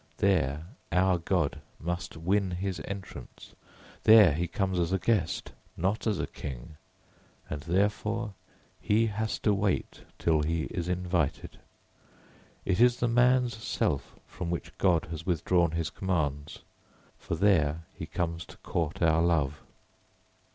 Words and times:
There 0.17 0.65
our 0.91 1.19
God 1.19 1.61
must 1.79 2.17
win 2.17 2.49
his 2.49 2.81
entrance. 2.85 3.53
There 4.03 4.33
he 4.33 4.47
comes 4.47 4.79
as 4.79 4.91
a 4.91 4.97
guest, 4.97 5.51
not 5.77 6.07
as 6.07 6.17
a 6.17 6.25
king, 6.25 6.77
and 7.51 7.61
therefore 7.61 8.33
he 8.79 9.05
has 9.05 9.37
to 9.37 9.53
wait 9.53 10.01
till 10.17 10.41
he 10.41 10.63
is 10.63 10.89
invited. 10.89 11.59
It 12.65 12.81
is 12.81 12.99
the 12.99 13.07
man's 13.07 13.55
self 13.55 14.15
from 14.25 14.49
which 14.49 14.75
God 14.79 15.05
has 15.11 15.27
withdrawn 15.27 15.69
his 15.73 15.91
commands, 15.91 16.63
for 17.19 17.35
there 17.35 17.83
he 17.93 18.07
comes 18.07 18.43
to 18.45 18.57
court 18.57 19.03
our 19.03 19.21
love. 19.21 19.61